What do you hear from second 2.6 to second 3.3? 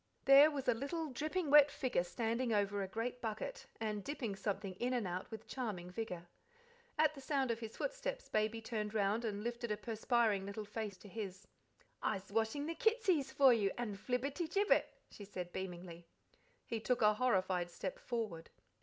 a great